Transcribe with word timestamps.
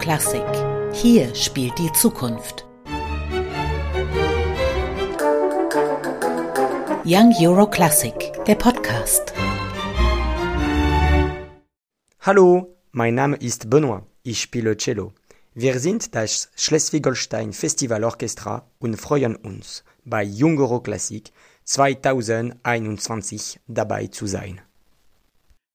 Classic. 0.00 0.42
Hier 0.94 1.34
spielt 1.34 1.78
die 1.78 1.92
Zukunft. 1.92 2.66
Young 7.04 7.34
Euro 7.38 7.68
Classic, 7.68 8.14
der 8.46 8.54
Podcast. 8.54 9.34
Hallo, 12.20 12.74
mein 12.92 13.14
Name 13.14 13.36
ist 13.36 13.68
Benoit. 13.68 14.04
Ich 14.22 14.40
spiele 14.40 14.74
Cello. 14.78 15.12
Wir 15.52 15.78
sind 15.78 16.14
das 16.14 16.50
Schleswig-Holstein 16.56 17.52
Festival 17.52 18.02
Orchestra 18.02 18.66
und 18.78 18.96
freuen 18.96 19.36
uns, 19.36 19.84
bei 20.06 20.26
Young 20.26 20.58
Euro 20.58 20.80
Classic 20.80 21.30
2021 21.64 23.60
dabei 23.68 24.06
zu 24.06 24.26
sein. 24.26 24.62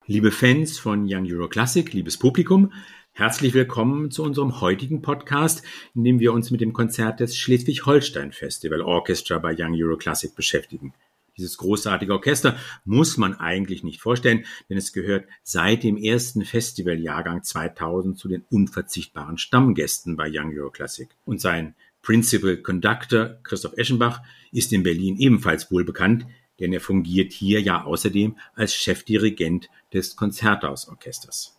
Liebe 0.07 0.31
Fans 0.31 0.79
von 0.79 1.05
Young 1.07 1.27
Euro 1.31 1.47
Classic, 1.47 1.93
liebes 1.93 2.17
Publikum, 2.17 2.71
herzlich 3.17 3.53
willkommen 3.53 4.11
zu 4.11 4.23
unserem 4.23 4.59
heutigen 4.59 5.01
Podcast, 5.01 5.63
in 5.95 6.03
dem 6.03 6.19
wir 6.19 6.33
uns 6.33 6.51
mit 6.51 6.59
dem 6.59 6.73
Konzert 6.73 7.21
des 7.21 7.37
Schleswig-Holstein 7.37 8.33
Festival 8.33 8.81
Orchestra 8.81 9.39
bei 9.39 9.55
Young 9.57 9.73
Euro 9.81 9.95
Classic 9.95 10.35
beschäftigen. 10.35 10.93
Dieses 11.37 11.57
großartige 11.57 12.11
Orchester 12.11 12.57
muss 12.83 13.15
man 13.15 13.33
eigentlich 13.33 13.85
nicht 13.85 14.01
vorstellen, 14.01 14.45
denn 14.69 14.77
es 14.77 14.91
gehört 14.91 15.27
seit 15.43 15.83
dem 15.83 15.95
ersten 15.95 16.43
Festivaljahrgang 16.43 17.41
2000 17.41 18.17
zu 18.17 18.27
den 18.27 18.43
unverzichtbaren 18.49 19.37
Stammgästen 19.37 20.17
bei 20.17 20.29
Young 20.29 20.53
Euro 20.53 20.69
Classic. 20.69 21.07
Und 21.23 21.39
sein 21.39 21.73
Principal 22.01 22.57
Conductor 22.57 23.37
Christoph 23.43 23.77
Eschenbach 23.77 24.23
ist 24.51 24.73
in 24.73 24.83
Berlin 24.83 25.15
ebenfalls 25.17 25.71
wohl 25.71 25.85
bekannt, 25.85 26.27
denn 26.59 26.73
er 26.73 26.81
fungiert 26.81 27.31
hier 27.31 27.61
ja 27.61 27.85
außerdem 27.85 28.37
als 28.55 28.75
Chefdirigent 28.75 29.69
des 29.93 30.17
Konzerthausorchesters. 30.17 31.55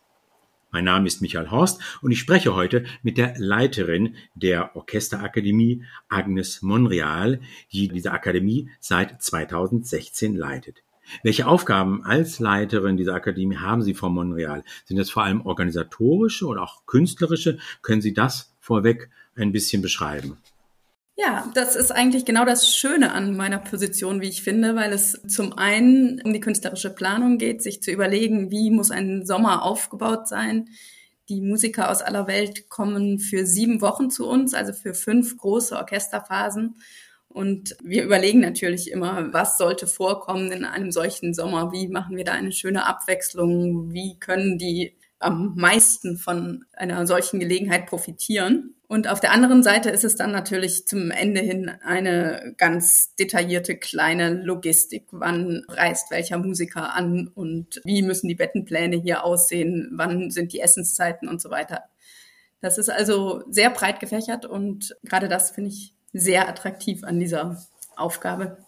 Mein 0.77 0.85
Name 0.85 1.07
ist 1.07 1.23
Michael 1.23 1.51
Horst 1.51 1.81
und 2.03 2.11
ich 2.11 2.19
spreche 2.19 2.55
heute 2.55 2.85
mit 3.03 3.17
der 3.17 3.33
Leiterin 3.39 4.15
der 4.35 4.77
Orchesterakademie, 4.77 5.85
Agnes 6.11 6.61
Monreal, 6.61 7.41
die 7.73 7.89
diese 7.89 8.13
Akademie 8.13 8.69
seit 8.79 9.23
2016 9.23 10.37
leitet. 10.37 10.83
Welche 11.23 11.47
Aufgaben 11.47 12.05
als 12.05 12.41
Leiterin 12.41 12.99
dieser 12.99 13.15
Akademie 13.15 13.57
haben 13.57 13.81
Sie, 13.81 13.95
Frau 13.95 14.11
Monreal? 14.11 14.65
Sind 14.85 14.99
das 14.99 15.09
vor 15.09 15.25
allem 15.25 15.41
organisatorische 15.47 16.45
oder 16.45 16.61
auch 16.61 16.85
künstlerische? 16.85 17.57
Können 17.81 18.03
Sie 18.03 18.13
das 18.13 18.55
vorweg 18.61 19.09
ein 19.35 19.53
bisschen 19.53 19.81
beschreiben? 19.81 20.37
Ja, 21.19 21.51
das 21.55 21.77
ist 21.77 21.93
eigentlich 21.93 22.27
genau 22.27 22.45
das 22.45 22.75
Schöne 22.77 23.13
an 23.13 23.37
meiner 23.37 23.59
Position, 23.59 24.21
wie 24.21 24.29
ich 24.29 24.43
finde, 24.43 24.77
weil 24.77 24.93
es 24.93 25.19
zum 25.27 25.55
einen 25.55 26.21
um 26.23 26.35
die 26.35 26.41
künstlerische 26.41 26.91
Planung 26.95 27.39
geht, 27.39 27.63
sich 27.63 27.83
zu 27.83 27.91
überlegen, 27.91 28.51
wie 28.51 28.71
muss 28.71 28.91
ein 28.91 29.25
Sommer 29.25 29.63
aufgebaut 29.63 30.29
sein. 30.29 30.69
Die 31.31 31.41
Musiker 31.41 31.91
aus 31.91 32.03
aller 32.03 32.27
Welt 32.27 32.69
kommen 32.69 33.19
für 33.19 33.47
sieben 33.47 33.81
Wochen 33.81 34.11
zu 34.11 34.29
uns, 34.29 34.53
also 34.53 34.75
für 34.75 34.93
fünf 34.93 35.39
große 35.39 35.75
Orchesterphasen. 35.75 36.77
Und 37.29 37.77
wir 37.83 38.05
überlegen 38.05 38.41
natürlich 38.41 38.91
immer, 38.91 39.33
was 39.33 39.57
sollte 39.57 39.87
vorkommen 39.87 40.53
in 40.53 40.65
einem 40.67 40.93
solchen 40.93 41.33
Sommer? 41.33 41.73
Wie 41.73 41.89
machen 41.89 42.17
wir 42.17 42.25
da 42.25 42.33
eine 42.33 42.53
schöne 42.53 42.85
Abwechslung? 42.87 43.93
Wie 43.93 44.19
können 44.19 44.59
die 44.59 44.95
am 45.19 45.55
meisten 45.57 46.19
von 46.19 46.67
einer 46.75 47.07
solchen 47.07 47.41
Gelegenheit 47.41 47.87
profitieren? 47.87 48.76
Und 48.89 49.09
auf 49.09 49.19
der 49.19 49.33
anderen 49.33 49.65
Seite 49.65 49.91
ist 49.91 50.05
es 50.05 50.15
dann 50.15 50.31
natürlich 50.31 50.87
zum 50.87 51.11
Ende 51.11 51.41
hin 51.41 51.73
eine 51.83 52.55
ganz 52.57 53.15
detaillierte 53.17 53.77
kleine 53.77 54.35
Logistik. 54.35 55.07
Wann 55.11 55.65
reist 55.69 56.13
welcher 56.13 56.39
Musiker 56.39 56.95
an 56.95 57.29
und 57.35 57.81
wie 57.85 58.03
müssen 58.03 58.29
die 58.29 58.37
Bettenpläne 58.37 58.97
hier 58.97 59.25
aussehen? 59.25 59.91
Wann 59.93 60.31
sind 60.31 60.53
die 60.53 60.61
Essenszeiten 60.61 61.29
und 61.29 61.41
so 61.41 61.51
weiter? 61.51 61.83
Das 62.61 62.79
ist 62.79 62.89
also 62.89 63.43
sehr 63.51 63.71
breit 63.71 63.99
gefächert 63.99 64.47
und 64.47 64.97
gerade 65.03 65.29
das 65.29 65.51
finde 65.51 65.71
ich 65.71 65.93
sehr 66.13 66.49
attraktiv 66.49 67.03
an 67.03 67.19
dieser 67.19 67.61
Aufgabe. 67.97 68.59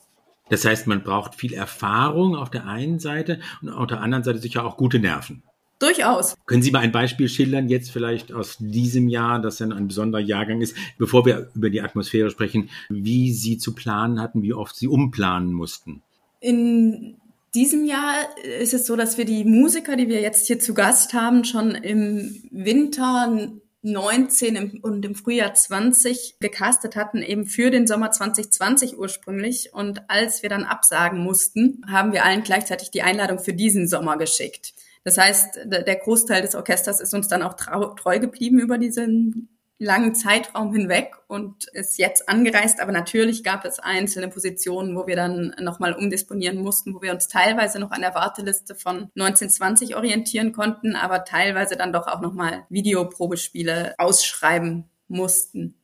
Das 0.50 0.64
heißt, 0.64 0.86
man 0.86 1.02
braucht 1.02 1.34
viel 1.34 1.54
Erfahrung 1.54 2.34
auf 2.34 2.50
der 2.50 2.66
einen 2.66 2.98
Seite 2.98 3.40
und 3.62 3.68
auf 3.68 3.86
der 3.86 4.00
anderen 4.00 4.24
Seite 4.24 4.38
sicher 4.38 4.64
auch 4.64 4.76
gute 4.76 4.98
Nerven. 4.98 5.42
Durchaus. 5.78 6.34
Können 6.46 6.62
Sie 6.62 6.72
mal 6.72 6.80
ein 6.80 6.90
Beispiel 6.90 7.28
schildern, 7.28 7.68
jetzt 7.68 7.90
vielleicht 7.90 8.32
aus 8.32 8.56
diesem 8.58 9.08
Jahr, 9.08 9.40
das 9.40 9.58
dann 9.58 9.72
ein 9.72 9.86
besonderer 9.86 10.20
Jahrgang 10.20 10.60
ist, 10.60 10.76
bevor 10.98 11.24
wir 11.24 11.50
über 11.54 11.70
die 11.70 11.80
Atmosphäre 11.80 12.30
sprechen, 12.30 12.70
wie 12.88 13.32
Sie 13.32 13.58
zu 13.58 13.74
planen 13.74 14.20
hatten, 14.20 14.42
wie 14.42 14.52
oft 14.52 14.74
Sie 14.74 14.88
umplanen 14.88 15.52
mussten? 15.52 16.02
In 16.40 17.16
diesem 17.54 17.84
Jahr 17.84 18.14
ist 18.60 18.74
es 18.74 18.86
so, 18.86 18.96
dass 18.96 19.18
wir 19.18 19.24
die 19.24 19.44
Musiker, 19.44 19.96
die 19.96 20.08
wir 20.08 20.20
jetzt 20.20 20.48
hier 20.48 20.58
zu 20.58 20.74
Gast 20.74 21.14
haben, 21.14 21.44
schon 21.44 21.70
im 21.70 22.42
Winter 22.50 23.50
19 23.82 24.80
und 24.80 25.04
im 25.04 25.14
Frühjahr 25.14 25.54
20 25.54 26.36
gecastet 26.40 26.96
hatten, 26.96 27.22
eben 27.22 27.46
für 27.46 27.70
den 27.70 27.86
Sommer 27.86 28.10
2020 28.10 28.98
ursprünglich. 28.98 29.70
Und 29.72 30.10
als 30.10 30.42
wir 30.42 30.50
dann 30.50 30.64
absagen 30.64 31.20
mussten, 31.20 31.84
haben 31.88 32.12
wir 32.12 32.24
allen 32.24 32.42
gleichzeitig 32.42 32.90
die 32.90 33.02
Einladung 33.02 33.38
für 33.38 33.54
diesen 33.54 33.86
Sommer 33.86 34.18
geschickt. 34.18 34.74
Das 35.04 35.18
heißt, 35.18 35.60
der 35.64 35.96
Großteil 35.96 36.42
des 36.42 36.54
Orchesters 36.54 37.00
ist 37.00 37.14
uns 37.14 37.28
dann 37.28 37.42
auch 37.42 37.54
treu 37.54 38.18
geblieben 38.18 38.58
über 38.58 38.78
diesen 38.78 39.48
langen 39.78 40.14
Zeitraum 40.14 40.72
hinweg 40.72 41.14
und 41.28 41.66
ist 41.72 41.98
jetzt 41.98 42.28
angereist. 42.28 42.80
Aber 42.80 42.90
natürlich 42.92 43.44
gab 43.44 43.64
es 43.64 43.78
einzelne 43.78 44.28
Positionen, 44.28 44.96
wo 44.96 45.06
wir 45.06 45.16
dann 45.16 45.54
nochmal 45.60 45.94
umdisponieren 45.94 46.58
mussten, 46.58 46.94
wo 46.94 47.02
wir 47.02 47.12
uns 47.12 47.28
teilweise 47.28 47.78
noch 47.78 47.92
an 47.92 48.00
der 48.00 48.14
Warteliste 48.14 48.74
von 48.74 49.10
1920 49.14 49.94
orientieren 49.94 50.52
konnten, 50.52 50.96
aber 50.96 51.24
teilweise 51.24 51.76
dann 51.76 51.92
doch 51.92 52.08
auch 52.08 52.20
nochmal 52.20 52.64
Videoprobespiele 52.70 53.94
ausschreiben 53.98 54.90
mussten. 55.06 55.77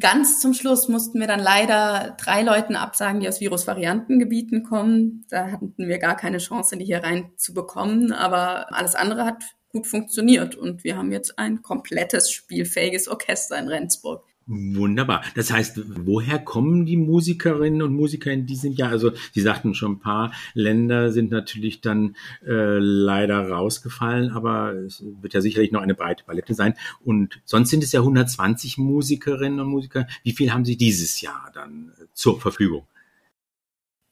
Ganz 0.00 0.40
zum 0.40 0.54
Schluss 0.54 0.88
mussten 0.88 1.20
wir 1.20 1.28
dann 1.28 1.40
leider 1.40 2.16
drei 2.20 2.42
Leuten 2.42 2.74
absagen, 2.74 3.20
die 3.20 3.28
aus 3.28 3.40
Virusvariantengebieten 3.40 4.64
kommen. 4.64 5.24
Da 5.30 5.52
hatten 5.52 5.72
wir 5.76 5.98
gar 5.98 6.16
keine 6.16 6.38
Chance, 6.38 6.76
die 6.76 6.84
hier 6.84 7.04
rein 7.04 7.32
zu 7.36 7.54
bekommen. 7.54 8.12
Aber 8.12 8.74
alles 8.74 8.96
andere 8.96 9.24
hat 9.24 9.44
gut 9.68 9.86
funktioniert 9.86 10.56
und 10.56 10.84
wir 10.84 10.96
haben 10.96 11.12
jetzt 11.12 11.38
ein 11.38 11.62
komplettes 11.62 12.30
spielfähiges 12.30 13.08
Orchester 13.08 13.58
in 13.58 13.68
Rendsburg. 13.68 14.24
Wunderbar. 14.46 15.22
Das 15.34 15.50
heißt, 15.50 15.80
woher 16.04 16.38
kommen 16.38 16.84
die 16.84 16.98
Musikerinnen 16.98 17.80
und 17.80 17.94
Musiker 17.94 18.30
in 18.30 18.44
diesem 18.44 18.72
Jahr? 18.72 18.90
Also 18.90 19.12
Sie 19.32 19.40
sagten 19.40 19.74
schon, 19.74 19.92
ein 19.92 20.00
paar 20.00 20.32
Länder 20.52 21.12
sind 21.12 21.30
natürlich 21.30 21.80
dann 21.80 22.14
äh, 22.46 22.78
leider 22.78 23.48
rausgefallen, 23.48 24.32
aber 24.32 24.74
es 24.74 25.02
wird 25.22 25.32
ja 25.32 25.40
sicherlich 25.40 25.72
noch 25.72 25.80
eine 25.80 25.94
breite 25.94 26.24
Palette 26.24 26.52
sein. 26.52 26.74
Und 27.02 27.40
sonst 27.46 27.70
sind 27.70 27.82
es 27.82 27.92
ja 27.92 28.00
120 28.00 28.76
Musikerinnen 28.76 29.60
und 29.60 29.68
Musiker. 29.68 30.06
Wie 30.24 30.32
viel 30.32 30.52
haben 30.52 30.66
Sie 30.66 30.76
dieses 30.76 31.22
Jahr 31.22 31.50
dann 31.54 31.92
zur 32.12 32.38
Verfügung? 32.38 32.86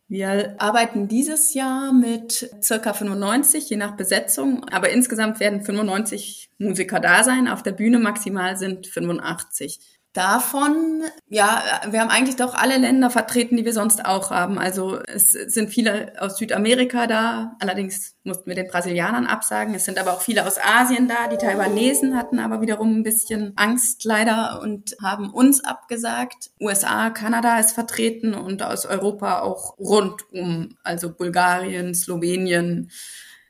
Wir 0.08 0.56
arbeiten 0.58 1.08
dieses 1.08 1.54
Jahr 1.54 1.92
mit 1.92 2.50
circa 2.62 2.92
95, 2.92 3.68
je 3.70 3.76
nach 3.76 3.96
Besetzung, 3.96 4.64
aber 4.70 4.90
insgesamt 4.90 5.40
werden 5.40 5.62
95 5.62 6.50
Musiker 6.58 7.00
da 7.00 7.22
sein. 7.24 7.48
Auf 7.48 7.62
der 7.62 7.72
Bühne 7.72 7.98
maximal 7.98 8.56
sind 8.56 8.86
85. 8.86 10.01
Davon, 10.12 11.04
ja, 11.30 11.62
wir 11.88 12.00
haben 12.00 12.10
eigentlich 12.10 12.36
doch 12.36 12.54
alle 12.54 12.76
Länder 12.76 13.08
vertreten, 13.08 13.56
die 13.56 13.64
wir 13.64 13.72
sonst 13.72 14.04
auch 14.04 14.30
haben. 14.30 14.58
Also 14.58 14.98
es 14.98 15.32
sind 15.32 15.70
viele 15.70 16.12
aus 16.18 16.36
Südamerika 16.36 17.06
da, 17.06 17.56
allerdings 17.60 18.14
mussten 18.22 18.46
wir 18.46 18.54
den 18.54 18.68
Brasilianern 18.68 19.26
absagen. 19.26 19.74
Es 19.74 19.86
sind 19.86 19.98
aber 19.98 20.12
auch 20.12 20.20
viele 20.20 20.46
aus 20.46 20.58
Asien 20.62 21.08
da. 21.08 21.28
Die 21.28 21.38
Taiwanesen 21.38 22.14
hatten 22.14 22.40
aber 22.40 22.60
wiederum 22.60 22.98
ein 22.98 23.02
bisschen 23.04 23.54
Angst 23.56 24.04
leider 24.04 24.60
und 24.60 24.96
haben 25.02 25.30
uns 25.30 25.64
abgesagt. 25.64 26.50
USA, 26.60 27.08
Kanada 27.08 27.58
ist 27.58 27.72
vertreten 27.72 28.34
und 28.34 28.62
aus 28.62 28.84
Europa 28.84 29.40
auch 29.40 29.78
rundum, 29.78 30.76
also 30.82 31.10
Bulgarien, 31.10 31.94
Slowenien, 31.94 32.90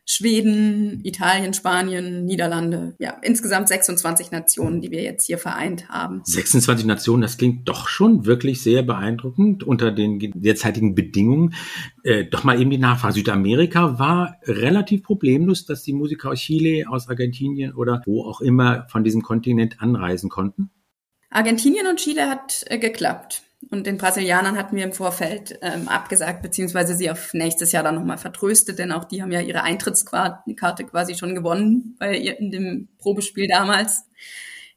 Schweden, 0.05 1.01
Italien, 1.05 1.55
Spanien, 1.55 2.25
Niederlande. 2.25 2.95
Ja, 2.99 3.19
insgesamt 3.23 3.69
26 3.69 4.33
Nationen, 4.33 4.81
die 4.81 4.91
wir 4.91 5.03
jetzt 5.03 5.27
hier 5.27 5.39
vereint 5.39 5.89
haben. 5.89 6.23
26 6.25 6.87
Nationen, 6.87 7.23
das 7.23 7.39
klingt 7.39 7.69
doch 7.69 7.87
schon 7.87 8.27
wirklich 8.27 8.63
sehr 8.63 8.83
beeindruckend 8.83 9.63
unter 9.63 9.93
den 9.93 10.19
derzeitigen 10.35 10.97
Bedingungen. 10.97 11.55
Äh, 12.03 12.25
doch 12.25 12.43
mal 12.43 12.61
eben 12.61 12.71
die 12.71 12.79
Nachfrage. 12.79 13.15
Südamerika 13.15 13.99
war 14.01 14.37
relativ 14.45 15.05
problemlos, 15.05 15.67
dass 15.67 15.85
die 15.85 15.93
Musiker 15.93 16.31
aus 16.31 16.41
Chile, 16.41 16.85
aus 16.89 17.09
Argentinien 17.09 17.73
oder 17.73 18.03
wo 18.05 18.25
auch 18.25 18.41
immer 18.41 18.87
von 18.89 19.05
diesem 19.05 19.23
Kontinent 19.23 19.81
anreisen 19.81 20.31
konnten? 20.31 20.71
Argentinien 21.31 21.87
und 21.87 22.01
Chile 22.01 22.29
hat 22.29 22.65
äh, 22.67 22.79
geklappt. 22.79 23.43
Und 23.70 23.87
den 23.87 23.97
Brasilianern 23.97 24.59
hatten 24.59 24.76
wir 24.76 24.85
im 24.85 24.93
Vorfeld 24.93 25.59
ähm, 25.62 25.88
abgesagt, 25.88 26.43
beziehungsweise 26.43 26.94
sie 26.94 27.11
auf 27.11 27.32
nächstes 27.32 27.73
Jahr 27.73 27.82
dann 27.82 27.94
nochmal 27.94 28.19
vertröstet, 28.19 28.79
denn 28.79 28.93
auch 28.93 29.05
die 29.05 29.23
haben 29.23 29.32
ja 29.32 29.41
ihre 29.41 29.62
Eintrittskarte 29.62 30.85
quasi 30.85 31.14
schon 31.14 31.35
gewonnen 31.35 31.97
bei 31.99 32.17
ihr 32.17 32.38
in 32.38 32.50
dem 32.50 32.88
Probespiel 32.99 33.47
damals. 33.49 34.05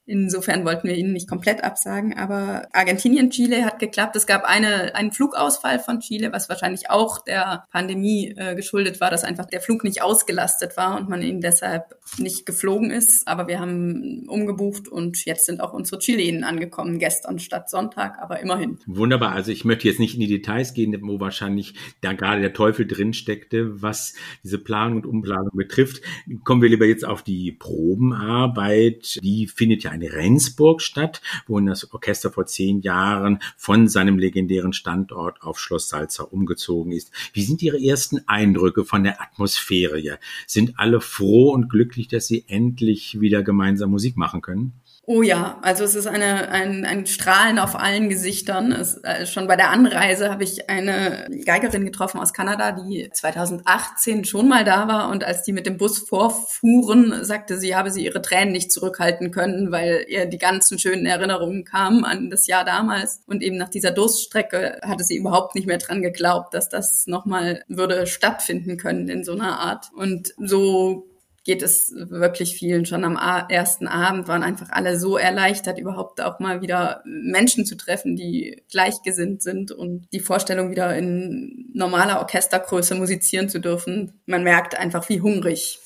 Insofern 0.07 0.65
wollten 0.65 0.87
wir 0.87 0.95
ihn 0.95 1.13
nicht 1.13 1.27
komplett 1.27 1.63
absagen, 1.63 2.15
aber 2.15 2.67
Argentinien, 2.73 3.31
Chile 3.31 3.65
hat 3.65 3.79
geklappt. 3.79 4.15
Es 4.15 4.27
gab 4.27 4.43
eine, 4.43 4.93
einen 4.93 5.11
Flugausfall 5.11 5.79
von 5.79 5.99
Chile, 5.99 6.31
was 6.31 6.47
wahrscheinlich 6.47 6.91
auch 6.91 7.23
der 7.23 7.65
Pandemie 7.71 8.35
äh, 8.37 8.55
geschuldet 8.55 9.01
war, 9.01 9.09
dass 9.09 9.23
einfach 9.23 9.45
der 9.45 9.61
Flug 9.61 9.83
nicht 9.83 10.03
ausgelastet 10.03 10.77
war 10.77 10.97
und 10.97 11.09
man 11.09 11.23
ihn 11.23 11.41
deshalb 11.41 11.95
nicht 12.19 12.45
geflogen 12.45 12.91
ist. 12.91 13.27
Aber 13.27 13.47
wir 13.47 13.59
haben 13.59 14.27
umgebucht 14.27 14.87
und 14.87 15.25
jetzt 15.25 15.47
sind 15.47 15.59
auch 15.59 15.73
unsere 15.73 15.99
Chilenen 15.99 16.43
angekommen, 16.43 16.99
gestern 16.99 17.39
statt 17.39 17.71
Sonntag, 17.71 18.19
aber 18.19 18.39
immerhin. 18.41 18.77
Wunderbar. 18.85 19.31
Also 19.31 19.51
ich 19.51 19.65
möchte 19.65 19.87
jetzt 19.87 19.99
nicht 19.99 20.13
in 20.13 20.19
die 20.19 20.27
Details 20.27 20.75
gehen, 20.75 20.95
wo 21.01 21.19
wahrscheinlich 21.19 21.73
da 22.01 22.13
gerade 22.13 22.41
der 22.41 22.53
Teufel 22.53 22.85
drin 22.85 23.13
steckte, 23.13 23.81
was 23.81 24.13
diese 24.43 24.59
Planung 24.59 24.97
und 24.97 25.07
Umplanung 25.07 25.55
betrifft. 25.55 26.01
Kommen 26.43 26.61
wir 26.61 26.69
lieber 26.69 26.85
jetzt 26.85 27.05
auf 27.05 27.23
die 27.23 27.51
Probenarbeit. 27.51 29.19
Die 29.23 29.47
findet 29.47 29.83
ja 29.83 29.94
in 30.01 30.09
Rendsburg 30.12 30.81
statt, 30.81 31.21
wo 31.47 31.59
das 31.59 31.92
Orchester 31.94 32.31
vor 32.31 32.45
zehn 32.45 32.81
Jahren 32.81 33.39
von 33.57 33.88
seinem 33.88 34.18
legendären 34.18 34.74
Standort 34.74 35.42
auf 35.42 35.59
Schloss 35.59 35.89
Salza 35.89 36.24
umgezogen 36.24 36.92
ist. 36.92 37.12
Wie 37.33 37.44
sind 37.44 37.62
Ihre 37.62 37.81
ersten 37.81 38.27
Eindrücke 38.27 38.86
von 38.86 39.03
der 39.03 39.21
Atmosphäre? 39.21 40.19
Sind 40.47 40.77
alle 40.77 41.01
froh 41.01 41.51
und 41.51 41.69
glücklich, 41.69 42.07
dass 42.07 42.27
Sie 42.27 42.45
endlich 42.47 43.19
wieder 43.19 43.44
gemeinsam 43.44 43.92
Musik 43.92 44.18
machen 44.18 44.42
können? 44.42 44.74
Oh 45.07 45.21
ja, 45.21 45.59
also 45.61 45.83
es 45.83 45.93
ist 45.93 46.07
eine, 46.07 46.49
ein, 46.49 46.83
ein 46.83 47.05
Strahlen 47.05 47.59
auf 47.59 47.75
allen 47.75 48.09
Gesichtern. 48.09 48.71
Es, 48.71 48.97
äh, 49.03 49.27
schon 49.27 49.45
bei 49.45 49.55
der 49.55 49.69
Anreise 49.69 50.31
habe 50.31 50.43
ich 50.43 50.67
eine 50.67 51.27
Geigerin 51.45 51.85
getroffen 51.85 52.19
aus 52.19 52.33
Kanada, 52.33 52.71
die 52.71 53.11
2018 53.13 54.25
schon 54.25 54.47
mal 54.47 54.63
da 54.63 54.87
war 54.87 55.11
und 55.11 55.23
als 55.23 55.43
die 55.43 55.53
mit 55.53 55.67
dem 55.67 55.77
Bus 55.77 55.99
vorfuhren, 55.99 57.23
sagte 57.23 57.59
sie, 57.59 57.75
habe 57.75 57.91
sie 57.91 58.03
ihre 58.03 58.23
Tränen 58.23 58.51
nicht 58.51 58.71
zurückhalten 58.71 59.29
können, 59.29 59.71
weil 59.71 60.05
ihr 60.07 60.25
die 60.25 60.39
ganzen 60.39 60.79
schönen 60.79 61.05
Erinnerungen 61.05 61.65
kamen 61.65 62.03
an 62.03 62.31
das 62.31 62.47
Jahr 62.47 62.65
damals. 62.65 63.21
Und 63.27 63.43
eben 63.43 63.57
nach 63.57 63.69
dieser 63.69 63.91
Durststrecke 63.91 64.79
hatte 64.81 65.03
sie 65.03 65.17
überhaupt 65.17 65.53
nicht 65.53 65.67
mehr 65.67 65.77
dran 65.77 66.01
geglaubt, 66.01 66.55
dass 66.55 66.67
das 66.67 67.05
nochmal 67.05 67.63
würde 67.67 68.07
stattfinden 68.07 68.77
können 68.77 69.07
in 69.07 69.23
so 69.23 69.33
einer 69.33 69.59
Art. 69.59 69.91
Und 69.95 70.33
so 70.39 71.05
geht 71.45 71.62
es 71.62 71.94
wirklich 71.95 72.57
vielen. 72.57 72.86
Schon 72.86 73.06
am 73.06 73.18
ersten 73.50 73.88
Abend 73.88 74.27
waren 74.27 74.44
einfach 74.44 74.71
alle 74.71 75.00
so 75.00 75.15
erleichtert, 75.15 75.80
überhaupt 75.80 76.19
auch 76.19 76.39
mal 76.39 76.62
wieder 76.62 77.01
Menschen 77.06 77.65
zu 77.65 77.77
treffen, 77.77 78.15
die 78.15 78.63
gleichgesinnt 78.69 79.44
sind 79.44 79.71
und 79.71 80.07
die 80.12 80.19
Vorstellung 80.19 80.71
wieder 80.71 80.95
in 80.97 81.69
normaler 81.74 82.19
Orchestergröße 82.19 82.95
musizieren 82.95 83.47
zu 83.47 83.59
dürfen. 83.59 84.19
Man 84.25 84.44
merkt 84.44 84.77
einfach, 84.77 85.07
wie 85.07 85.21
hungrig 85.21 85.80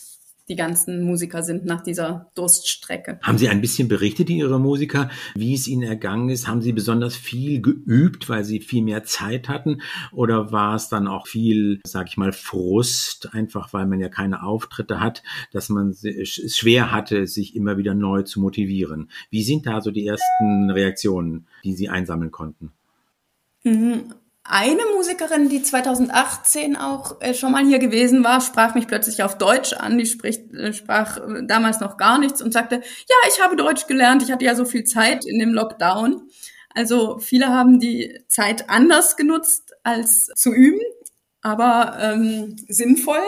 die 0.50 0.56
ganzen 0.56 1.04
Musiker 1.04 1.44
sind 1.44 1.66
nach 1.66 1.82
dieser 1.82 2.32
Durststrecke. 2.36 3.20
Haben 3.22 3.38
Sie 3.38 3.50
ein 3.50 3.62
bisschen 3.62 3.88
berichtet, 3.88 4.30
Ihre 4.30 4.60
Musiker, 4.60 5.10
wie 5.36 5.54
es 5.54 5.68
Ihnen 5.68 5.84
ergangen 5.84 6.30
ist? 6.30 6.48
Haben 6.48 6.62
Sie 6.62 6.74
besonders 6.74 7.16
viel 7.16 7.62
geübt, 7.62 8.28
weil 8.30 8.44
Sie 8.44 8.60
viel 8.60 8.84
mehr 8.84 9.04
Zeit 9.04 9.48
hatten? 9.48 9.82
Oder 10.12 10.52
war 10.52 10.76
es 10.76 10.90
dann 10.90 11.08
auch 11.08 11.28
viel, 11.28 11.80
sag 11.86 12.08
ich 12.10 12.18
mal, 12.18 12.34
Frust, 12.34 13.34
einfach 13.34 13.74
weil 13.74 13.86
man 13.86 14.00
ja 14.00 14.10
keine 14.10 14.44
Auftritte 14.44 15.00
hat, 15.00 15.24
dass 15.52 15.70
man 15.70 15.90
es 15.90 16.58
schwer 16.58 16.92
hatte, 16.92 17.28
sich 17.28 17.56
immer 17.56 17.78
wieder 17.78 17.94
neu 17.94 18.24
zu 18.24 18.40
motivieren? 18.40 19.10
Wie 19.30 19.44
sind 19.44 19.68
da 19.68 19.82
so 19.82 19.92
die 19.92 20.08
ersten 20.08 20.72
Reaktionen, 20.72 21.48
die 21.64 21.74
Sie 21.74 21.90
einsammeln 21.90 22.32
konnten? 22.32 22.72
Eine 24.52 24.82
Musikerin, 24.96 25.48
die 25.48 25.62
2018 25.62 26.76
auch 26.76 27.22
äh, 27.22 27.36
schon 27.36 27.52
mal 27.52 27.64
hier 27.64 27.78
gewesen 27.78 28.24
war, 28.24 28.42
sprach 28.42 28.74
mich 28.74 28.88
plötzlich 28.88 29.22
auf 29.22 29.38
Deutsch 29.38 29.74
an. 29.74 30.00
Die 30.00 30.08
spricht, 30.08 30.52
äh, 30.56 30.74
sprach 30.74 31.18
äh, 31.18 31.46
damals 31.46 31.82
noch 31.82 31.98
gar 31.98 32.18
nichts 32.18 32.42
und 32.42 32.52
sagte, 32.52 32.78
ja, 32.78 33.16
ich 33.30 33.40
habe 33.44 33.56
Deutsch 33.56 33.86
gelernt, 33.86 34.24
ich 34.24 34.32
hatte 34.32 34.46
ja 34.46 34.56
so 34.56 34.66
viel 34.66 34.86
Zeit 34.86 35.24
in 35.24 35.38
dem 35.38 35.54
Lockdown. 35.54 36.32
Also 36.74 37.20
viele 37.20 37.50
haben 37.50 37.80
die 37.80 38.24
Zeit 38.28 38.72
anders 38.72 39.18
genutzt 39.18 39.76
als 39.84 40.32
zu 40.36 40.52
üben, 40.52 40.82
aber 41.44 42.00
ähm, 42.02 42.56
sinnvoll. 42.68 43.22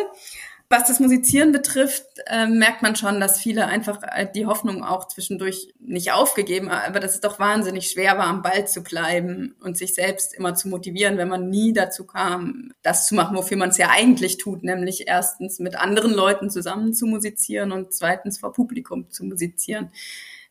Was 0.72 0.88
das 0.88 1.02
Musizieren 1.02 1.52
betrifft, 1.52 2.06
äh, 2.28 2.48
merkt 2.48 2.82
man 2.82 2.96
schon, 2.96 3.20
dass 3.20 3.42
viele 3.42 3.66
einfach 3.66 4.02
äh, 4.04 4.26
die 4.34 4.46
Hoffnung 4.46 4.86
auch 4.86 5.06
zwischendurch 5.06 5.74
nicht 5.82 6.14
aufgegeben, 6.14 6.70
aber 6.70 7.02
dass 7.02 7.16
es 7.16 7.20
doch 7.20 7.40
wahnsinnig 7.40 7.92
schwer 7.92 8.18
war, 8.18 8.28
am 8.28 8.42
Ball 8.42 8.66
zu 8.66 8.82
bleiben 8.82 9.54
und 9.60 9.78
sich 9.78 9.94
selbst 9.96 10.34
immer 10.34 10.56
zu 10.56 10.70
motivieren, 10.70 11.18
wenn 11.18 11.28
man 11.28 11.50
nie 11.50 11.74
dazu 11.74 12.06
kam, 12.06 12.72
das 12.84 13.06
zu 13.06 13.16
machen, 13.16 13.36
wofür 13.36 13.58
man 13.58 13.72
es 13.72 13.78
ja 13.78 13.90
eigentlich 13.90 14.38
tut, 14.38 14.64
nämlich 14.64 15.10
erstens 15.10 15.60
mit 15.60 15.76
anderen 15.76 16.14
Leuten 16.14 16.50
zusammen 16.50 16.94
zu 16.94 17.06
musizieren 17.06 17.74
und 17.74 17.94
zweitens 17.94 18.40
vor 18.40 18.54
Publikum 18.54 19.12
zu 19.12 19.26
musizieren. 19.26 19.92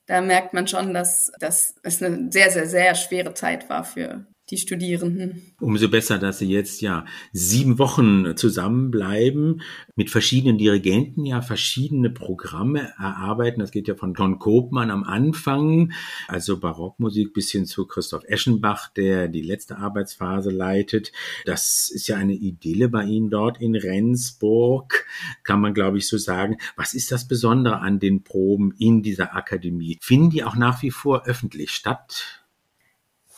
Da 0.05 0.21
merkt 0.21 0.53
man 0.53 0.69
schon, 0.69 0.93
dass, 0.93 1.33
dass 1.41 1.77
es 1.83 2.03
eine 2.03 2.31
sehr, 2.31 2.51
sehr, 2.51 2.67
sehr 2.67 2.95
schwere 2.95 3.33
Zeit 3.33 3.71
war 3.71 3.85
für 3.85 4.27
die 4.51 4.57
Studierenden. 4.57 5.43
Umso 5.61 5.89
besser, 5.89 6.19
dass 6.19 6.39
Sie 6.39 6.49
jetzt 6.49 6.81
ja 6.81 7.05
sieben 7.33 7.79
Wochen 7.79 8.37
zusammenbleiben, 8.37 9.63
mit 9.95 10.11
verschiedenen 10.11 10.59
Dirigenten 10.59 11.25
ja 11.25 11.41
verschiedene 11.41 12.11
Programme 12.11 12.93
erarbeiten. 12.99 13.61
Das 13.61 13.71
geht 13.71 13.87
ja 13.87 13.95
von 13.95 14.15
John 14.15 14.39
Kopmann 14.39 14.91
am 14.91 15.05
Anfang, 15.05 15.93
also 16.27 16.59
Barockmusik, 16.59 17.33
bis 17.33 17.51
hin 17.51 17.67
zu 17.67 17.87
Christoph 17.87 18.25
Eschenbach, 18.25 18.89
der 18.89 19.29
die 19.29 19.43
letzte 19.43 19.79
Arbeitsphase 19.79 20.51
leitet. 20.51 21.13
Das 21.45 21.91
ist 21.93 22.09
ja 22.09 22.17
eine 22.17 22.35
Idylle 22.35 22.89
bei 22.89 23.05
Ihnen 23.05 23.31
dort 23.31 23.61
in 23.61 23.77
Rendsburg, 23.77 25.07
kann 25.45 25.61
man 25.61 25.75
glaube 25.75 25.99
ich 25.99 26.09
so 26.09 26.19
sagen. 26.19 26.57
Was 26.77 26.95
ist 26.95 27.13
das 27.13 27.29
Besondere 27.29 27.81
an 27.81 28.01
den 28.01 28.25
Proben 28.25 28.75
in 28.79 29.03
dieser 29.03 29.37
Akademie? 29.37 29.99
Finden 30.01 30.31
die 30.31 30.43
auch 30.43 30.57
nach 30.57 30.83
wie 30.83 30.91
vor 30.91 31.27
öffentlich 31.27 31.71
statt? 31.71 32.40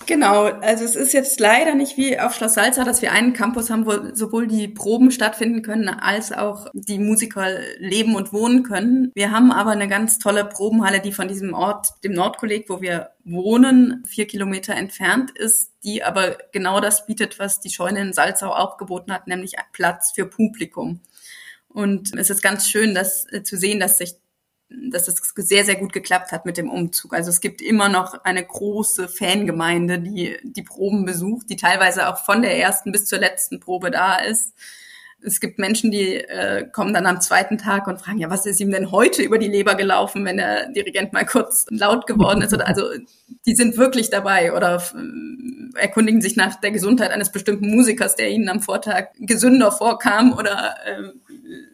Genau, 0.06 0.44
also 0.44 0.84
es 0.84 0.96
ist 0.96 1.12
jetzt 1.12 1.38
leider 1.40 1.74
nicht 1.74 1.96
wie 1.96 2.18
auf 2.18 2.34
Schloss 2.34 2.54
Salza, 2.54 2.84
dass 2.84 3.02
wir 3.02 3.12
einen 3.12 3.32
Campus 3.32 3.70
haben, 3.70 3.86
wo 3.86 4.14
sowohl 4.14 4.46
die 4.46 4.68
Proben 4.68 5.10
stattfinden 5.10 5.62
können, 5.62 5.88
als 5.88 6.32
auch 6.32 6.66
die 6.72 6.98
Musiker 6.98 7.48
leben 7.78 8.14
und 8.14 8.32
wohnen 8.32 8.62
können. 8.62 9.12
Wir 9.14 9.30
haben 9.30 9.52
aber 9.52 9.70
eine 9.70 9.88
ganz 9.88 10.18
tolle 10.18 10.44
Probenhalle, 10.44 11.00
die 11.00 11.12
von 11.12 11.28
diesem 11.28 11.54
Ort, 11.54 11.88
dem 12.04 12.12
Nordkolleg, 12.12 12.68
wo 12.68 12.80
wir 12.80 13.10
wohnen, 13.24 14.02
vier 14.06 14.26
Kilometer 14.26 14.74
entfernt 14.74 15.30
ist, 15.32 15.72
die 15.84 16.02
aber 16.02 16.36
genau 16.52 16.80
das 16.80 17.06
bietet, 17.06 17.38
was 17.38 17.60
die 17.60 17.70
Scheune 17.70 18.00
in 18.00 18.12
Salzau 18.12 18.52
auch 18.52 18.78
geboten 18.78 19.12
hat, 19.12 19.26
nämlich 19.26 19.54
Platz 19.72 20.12
für 20.14 20.26
Publikum. 20.26 21.00
Und 21.68 22.14
es 22.16 22.28
ist 22.28 22.42
ganz 22.42 22.68
schön, 22.68 22.94
das 22.94 23.26
äh, 23.32 23.42
zu 23.42 23.56
sehen, 23.56 23.80
dass 23.80 23.98
sich 23.98 24.14
dass 24.90 25.08
es 25.08 25.16
sehr, 25.36 25.64
sehr 25.64 25.76
gut 25.76 25.92
geklappt 25.92 26.32
hat 26.32 26.46
mit 26.46 26.56
dem 26.56 26.70
Umzug. 26.70 27.14
Also 27.14 27.30
es 27.30 27.40
gibt 27.40 27.60
immer 27.60 27.88
noch 27.88 28.24
eine 28.24 28.44
große 28.44 29.08
Fangemeinde, 29.08 29.98
die 29.98 30.36
die 30.42 30.62
Proben 30.62 31.04
besucht, 31.04 31.50
die 31.50 31.56
teilweise 31.56 32.08
auch 32.08 32.18
von 32.18 32.42
der 32.42 32.58
ersten 32.58 32.92
bis 32.92 33.06
zur 33.06 33.18
letzten 33.18 33.60
Probe 33.60 33.90
da 33.90 34.16
ist. 34.16 34.54
Es 35.24 35.38
gibt 35.38 35.58
Menschen, 35.58 35.92
die 35.92 36.16
äh, 36.16 36.66
kommen 36.72 36.92
dann 36.92 37.06
am 37.06 37.20
zweiten 37.20 37.56
Tag 37.56 37.86
und 37.86 38.00
fragen, 38.00 38.18
ja, 38.18 38.28
was 38.28 38.44
ist 38.44 38.60
ihm 38.60 38.72
denn 38.72 38.90
heute 38.90 39.22
über 39.22 39.38
die 39.38 39.46
Leber 39.46 39.76
gelaufen, 39.76 40.24
wenn 40.24 40.36
der 40.36 40.68
Dirigent 40.70 41.12
mal 41.12 41.24
kurz 41.24 41.64
laut 41.70 42.08
geworden 42.08 42.42
ist? 42.42 42.52
Also 42.60 42.86
die 43.46 43.54
sind 43.54 43.76
wirklich 43.76 44.10
dabei 44.10 44.52
oder 44.52 44.82
äh, 44.94 45.78
erkundigen 45.78 46.20
sich 46.20 46.34
nach 46.34 46.56
der 46.56 46.72
Gesundheit 46.72 47.12
eines 47.12 47.30
bestimmten 47.30 47.70
Musikers, 47.70 48.16
der 48.16 48.30
ihnen 48.30 48.48
am 48.48 48.62
Vortag 48.62 49.10
gesünder 49.18 49.70
vorkam 49.70 50.32
oder 50.32 50.74
äh, 50.84 51.12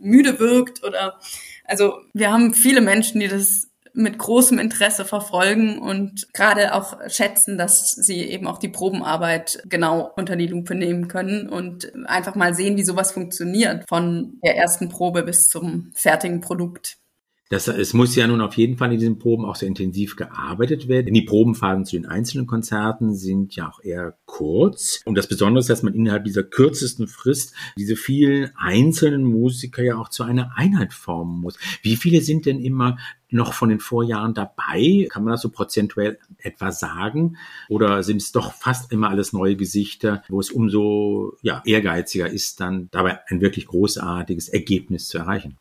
müde 0.00 0.38
wirkt 0.38 0.84
oder 0.84 1.18
also 1.68 2.00
wir 2.12 2.32
haben 2.32 2.54
viele 2.54 2.80
Menschen, 2.80 3.20
die 3.20 3.28
das 3.28 3.68
mit 3.94 4.18
großem 4.18 4.58
Interesse 4.58 5.04
verfolgen 5.04 5.78
und 5.78 6.32
gerade 6.32 6.74
auch 6.74 6.98
schätzen, 7.08 7.58
dass 7.58 7.92
sie 7.92 8.22
eben 8.22 8.46
auch 8.46 8.58
die 8.58 8.68
Probenarbeit 8.68 9.62
genau 9.66 10.12
unter 10.16 10.36
die 10.36 10.46
Lupe 10.46 10.74
nehmen 10.74 11.08
können 11.08 11.48
und 11.48 11.92
einfach 12.06 12.34
mal 12.34 12.54
sehen, 12.54 12.76
wie 12.76 12.84
sowas 12.84 13.12
funktioniert 13.12 13.84
von 13.88 14.38
der 14.44 14.56
ersten 14.56 14.88
Probe 14.88 15.22
bis 15.22 15.48
zum 15.48 15.90
fertigen 15.94 16.40
Produkt. 16.40 16.98
Das, 17.50 17.66
es 17.66 17.94
muss 17.94 18.14
ja 18.14 18.26
nun 18.26 18.42
auf 18.42 18.58
jeden 18.58 18.76
Fall 18.76 18.92
in 18.92 18.98
diesen 18.98 19.18
Proben 19.18 19.46
auch 19.46 19.56
sehr 19.56 19.68
intensiv 19.68 20.16
gearbeitet 20.16 20.86
werden. 20.86 21.06
Denn 21.06 21.14
die 21.14 21.22
Probenphasen 21.22 21.86
zu 21.86 21.96
den 21.96 22.04
einzelnen 22.04 22.46
Konzerten 22.46 23.14
sind 23.14 23.56
ja 23.56 23.70
auch 23.70 23.82
eher 23.82 24.18
kurz. 24.26 25.00
Und 25.06 25.16
das 25.16 25.28
Besondere 25.28 25.60
ist, 25.60 25.70
dass 25.70 25.82
man 25.82 25.94
innerhalb 25.94 26.24
dieser 26.24 26.42
kürzesten 26.42 27.08
Frist 27.08 27.54
diese 27.78 27.96
vielen 27.96 28.50
einzelnen 28.54 29.24
Musiker 29.24 29.82
ja 29.82 29.96
auch 29.96 30.10
zu 30.10 30.24
einer 30.24 30.52
Einheit 30.56 30.92
formen 30.92 31.40
muss. 31.40 31.58
Wie 31.80 31.96
viele 31.96 32.20
sind 32.20 32.44
denn 32.44 32.60
immer 32.60 32.98
noch 33.30 33.54
von 33.54 33.70
den 33.70 33.80
Vorjahren 33.80 34.34
dabei? 34.34 35.06
Kann 35.10 35.24
man 35.24 35.32
das 35.32 35.40
so 35.40 35.48
prozentuell 35.48 36.18
etwa 36.36 36.70
sagen? 36.70 37.38
Oder 37.70 38.02
sind 38.02 38.20
es 38.20 38.30
doch 38.30 38.52
fast 38.52 38.92
immer 38.92 39.08
alles 39.08 39.32
neue 39.32 39.56
Gesichter, 39.56 40.22
wo 40.28 40.40
es 40.40 40.50
umso 40.50 41.34
ja, 41.40 41.62
ehrgeiziger 41.64 42.28
ist, 42.28 42.60
dann 42.60 42.88
dabei 42.90 43.20
ein 43.28 43.40
wirklich 43.40 43.66
großartiges 43.66 44.50
Ergebnis 44.50 45.08
zu 45.08 45.16
erreichen? 45.16 45.56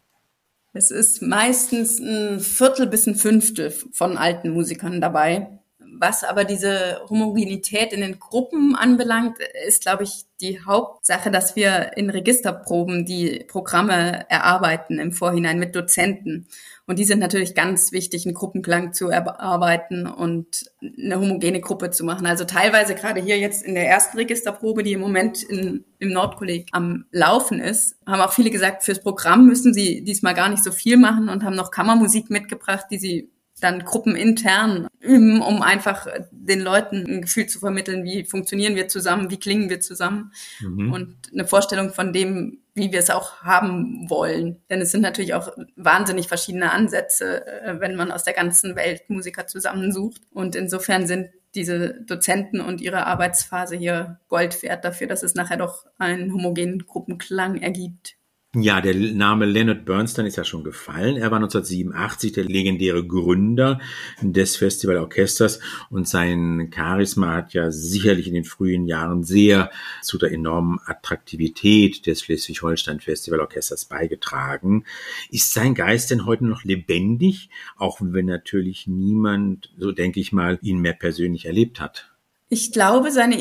Es 0.77 0.91
ist 0.91 1.23
meistens 1.23 1.99
ein 1.99 2.39
Viertel 2.39 2.85
bis 2.85 3.07
ein 3.07 3.15
Fünftel 3.15 3.71
von 3.71 4.15
alten 4.15 4.51
Musikern 4.51 5.01
dabei, 5.01 5.59
Was 5.99 6.23
aber 6.23 6.43
diese 6.43 7.01
Homogenität 7.09 7.93
in 7.93 8.01
den 8.01 8.19
Gruppen 8.19 8.75
anbelangt, 8.75 9.37
ist, 9.67 9.81
glaube 9.81 10.03
ich, 10.03 10.25
die 10.39 10.61
Hauptsache, 10.63 11.31
dass 11.31 11.55
wir 11.55 11.97
in 11.97 12.09
Registerproben 12.09 13.05
die 13.05 13.43
Programme 13.47 14.29
erarbeiten 14.29 14.99
im 14.99 15.11
Vorhinein 15.11 15.57
mit 15.57 15.75
Dozenten. 15.75 16.47
Und 16.85 16.99
die 16.99 17.05
sind 17.05 17.19
natürlich 17.19 17.55
ganz 17.55 17.91
wichtig, 17.91 18.25
einen 18.25 18.35
Gruppenklang 18.35 18.93
zu 18.93 19.09
erarbeiten 19.09 20.05
und 20.07 20.71
eine 20.81 21.19
homogene 21.19 21.59
Gruppe 21.59 21.89
zu 21.89 22.05
machen. 22.05 22.27
Also 22.27 22.45
teilweise 22.45 22.93
gerade 22.95 23.21
hier 23.21 23.39
jetzt 23.39 23.63
in 23.63 23.73
der 23.73 23.89
ersten 23.89 24.17
Registerprobe, 24.17 24.83
die 24.83 24.93
im 24.93 25.01
Moment 25.01 25.43
in, 25.43 25.83
im 25.99 26.09
Nordkolleg 26.09 26.69
am 26.71 27.05
Laufen 27.11 27.59
ist, 27.59 27.97
haben 28.05 28.21
auch 28.21 28.33
viele 28.33 28.51
gesagt, 28.51 28.83
fürs 28.83 29.01
Programm 29.01 29.47
müssen 29.47 29.73
sie 29.73 30.03
diesmal 30.03 30.35
gar 30.35 30.49
nicht 30.49 30.63
so 30.63 30.71
viel 30.71 30.97
machen 30.97 31.29
und 31.29 31.43
haben 31.43 31.55
noch 31.55 31.71
Kammermusik 31.71 32.29
mitgebracht, 32.29 32.85
die 32.91 32.99
sie 32.99 33.31
dann 33.59 33.83
gruppenintern 33.83 34.87
üben, 34.99 35.41
um 35.41 35.61
einfach 35.61 36.07
den 36.31 36.61
Leuten 36.61 37.05
ein 37.07 37.21
Gefühl 37.21 37.47
zu 37.47 37.59
vermitteln, 37.59 38.03
wie 38.03 38.23
funktionieren 38.23 38.75
wir 38.75 38.87
zusammen, 38.87 39.31
wie 39.31 39.39
klingen 39.39 39.69
wir 39.69 39.79
zusammen 39.79 40.31
mhm. 40.59 40.93
und 40.93 41.15
eine 41.33 41.47
Vorstellung 41.47 41.91
von 41.93 42.13
dem, 42.13 42.59
wie 42.75 42.91
wir 42.91 42.99
es 42.99 43.09
auch 43.09 43.41
haben 43.41 44.09
wollen. 44.09 44.61
Denn 44.69 44.81
es 44.81 44.91
sind 44.91 45.01
natürlich 45.01 45.33
auch 45.33 45.51
wahnsinnig 45.75 46.27
verschiedene 46.27 46.71
Ansätze, 46.71 47.45
äh, 47.47 47.79
wenn 47.79 47.95
man 47.95 48.11
aus 48.11 48.23
der 48.23 48.33
ganzen 48.33 48.75
Welt 48.75 49.09
Musiker 49.09 49.47
zusammensucht. 49.47 50.21
Und 50.31 50.55
insofern 50.55 51.07
sind 51.07 51.29
diese 51.55 51.95
Dozenten 52.05 52.61
und 52.61 52.81
ihre 52.81 53.07
Arbeitsphase 53.07 53.75
hier 53.75 54.19
Gold 54.27 54.61
wert 54.61 54.85
dafür, 54.85 55.07
dass 55.07 55.23
es 55.23 55.33
nachher 55.33 55.57
doch 55.57 55.85
einen 55.97 56.31
homogenen 56.31 56.85
Gruppenklang 56.85 57.57
ergibt. 57.57 58.15
Ja, 58.55 58.79
der 58.79 58.95
Name 58.95 59.45
Leonard 59.45 59.83
Bernstein 59.83 60.25
ist 60.25 60.37
ja 60.37 60.45
schon 60.45 60.63
gefallen. 60.63 61.17
Er 61.17 61.31
war 61.31 61.37
1987 61.37 62.31
der 62.31 62.45
legendäre 62.45 63.05
Gründer 63.05 63.81
des 64.21 64.55
Festivalorchesters 64.55 65.59
und 65.89 66.07
sein 66.07 66.71
Charisma 66.73 67.35
hat 67.35 67.53
ja 67.53 67.71
sicherlich 67.71 68.25
in 68.25 68.33
den 68.33 68.45
frühen 68.45 68.87
Jahren 68.87 69.23
sehr 69.23 69.69
zu 70.01 70.17
der 70.17 70.31
enormen 70.31 70.79
Attraktivität 70.85 72.07
des 72.07 72.21
Schleswig-Holstein 72.21 73.01
Festivalorchesters 73.01 73.85
beigetragen. 73.85 74.85
Ist 75.29 75.53
sein 75.53 75.75
Geist 75.75 76.09
denn 76.09 76.25
heute 76.25 76.45
noch 76.45 76.63
lebendig, 76.63 77.49
auch 77.75 77.99
wenn 78.01 78.27
natürlich 78.27 78.87
niemand, 78.87 79.73
so 79.77 79.91
denke 79.91 80.21
ich 80.21 80.31
mal, 80.31 80.57
ihn 80.61 80.79
mehr 80.79 80.93
persönlich 80.93 81.45
erlebt 81.45 81.81
hat? 81.81 82.09
Ich 82.47 82.71
glaube, 82.71 83.11
seine 83.11 83.37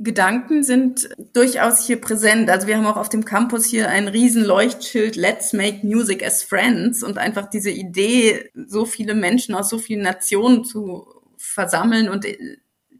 Gedanken 0.00 0.62
sind 0.62 1.08
durchaus 1.32 1.84
hier 1.84 2.00
präsent. 2.00 2.48
Also 2.50 2.68
wir 2.68 2.76
haben 2.76 2.86
auch 2.86 2.96
auf 2.96 3.08
dem 3.08 3.24
Campus 3.24 3.66
hier 3.66 3.88
ein 3.88 4.06
riesen 4.06 4.44
Leuchtschild 4.44 5.16
Let's 5.16 5.52
Make 5.52 5.84
Music 5.84 6.24
as 6.24 6.44
Friends 6.44 7.02
und 7.02 7.18
einfach 7.18 7.50
diese 7.50 7.70
Idee, 7.70 8.48
so 8.54 8.86
viele 8.86 9.16
Menschen 9.16 9.56
aus 9.56 9.68
so 9.68 9.78
vielen 9.78 10.02
Nationen 10.02 10.64
zu 10.64 11.04
versammeln 11.36 12.08
und 12.08 12.24
äh, 12.24 12.38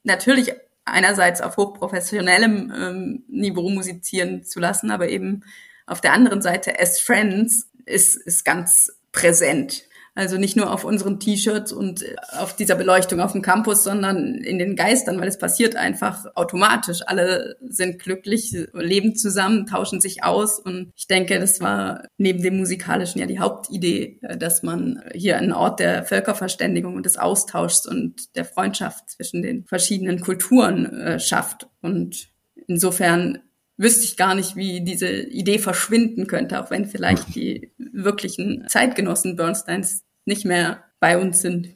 natürlich 0.03 0.53
einerseits 0.85 1.41
auf 1.41 1.57
hochprofessionellem 1.57 2.73
ähm, 2.77 3.25
Niveau 3.29 3.71
musizieren 3.71 4.45
zu 4.45 4.59
lassen, 4.59 4.91
aber 4.91 5.09
eben 5.09 5.45
auf 5.87 6.01
der 6.01 6.13
anderen 6.13 6.43
Seite 6.43 6.81
as 6.81 7.01
Friends 7.01 7.71
ist, 7.87 8.17
ist 8.17 8.45
ganz 8.45 8.91
präsent. 9.13 9.85
Also 10.19 10.37
nicht 10.37 10.57
nur 10.57 10.73
auf 10.73 10.83
unseren 10.83 11.21
T-Shirts 11.21 11.71
und 11.71 12.03
äh, 12.03 12.17
auf 12.39 12.57
dieser 12.57 12.75
Beleuchtung 12.75 13.21
auf 13.21 13.31
dem 13.31 13.41
Campus, 13.41 13.85
sondern 13.85 14.35
in 14.35 14.59
den 14.59 14.75
Geistern, 14.75 15.21
weil 15.21 15.29
es 15.29 15.39
passiert 15.39 15.77
einfach 15.77 16.27
automatisch. 16.35 17.03
Alle 17.07 17.57
sind 17.69 18.01
glücklich, 18.01 18.53
leben 18.73 19.15
zusammen, 19.15 19.67
tauschen 19.67 20.01
sich 20.01 20.25
aus. 20.25 20.59
Und 20.59 20.91
ich 20.97 21.07
denke, 21.07 21.39
das 21.39 21.61
war 21.61 22.03
neben 22.17 22.43
dem 22.43 22.57
musikalischen 22.57 23.21
ja 23.21 23.29
die 23.29 23.39
Hauptidee, 23.39 24.19
äh, 24.23 24.37
dass 24.37 24.65
man 24.65 25.05
hier 25.15 25.39
einen 25.39 25.53
Ort 25.53 25.79
der 25.79 26.03
Völkerverständigung 26.03 26.97
und 26.97 27.07
des 27.07 27.17
Austauschs 27.17 27.87
und 27.87 28.35
der 28.35 28.45
Freundschaft 28.45 29.11
zwischen 29.11 29.43
den 29.43 29.67
verschiedenen 29.67 30.21
Kulturen 30.21 30.87
äh, 30.99 31.21
schafft. 31.21 31.69
Und 31.81 32.27
insofern 32.67 33.39
wüsste 33.77 34.03
ich 34.03 34.17
gar 34.17 34.35
nicht, 34.35 34.57
wie 34.57 34.81
diese 34.81 35.09
Idee 35.09 35.61
verschwinden 35.61 36.27
könnte, 36.27 36.61
auch 36.61 36.73
wenn 36.73 36.87
vielleicht 36.87 37.33
die 37.37 37.71
wirklichen 37.79 38.67
Zeitgenossen 38.69 39.37
Bernsteins 39.37 40.03
nicht 40.29 40.45
mehr 40.45 40.85
bei 41.01 41.19
uns 41.19 41.41
sind. 41.41 41.75